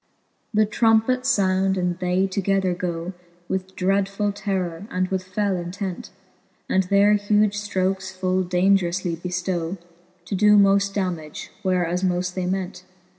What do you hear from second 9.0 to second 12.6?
beftow, To doe moft dammage, where as moft they